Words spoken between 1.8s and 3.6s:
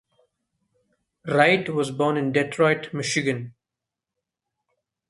born in Detroit, Michigan.